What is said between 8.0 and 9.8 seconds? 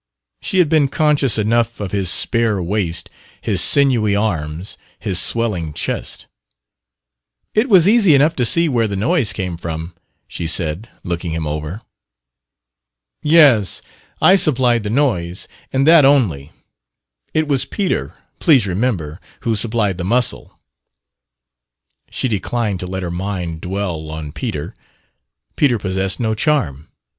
enough to see where the noise came